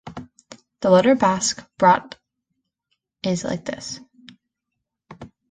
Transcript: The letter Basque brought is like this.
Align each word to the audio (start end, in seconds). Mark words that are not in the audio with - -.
The 0.79 0.89
letter 0.89 1.13
Basque 1.13 1.63
brought 1.77 2.17
is 3.21 3.43
like 3.43 3.65
this. 3.65 3.99